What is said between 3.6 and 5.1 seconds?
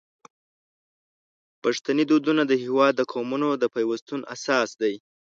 د پیوستون اساس دی.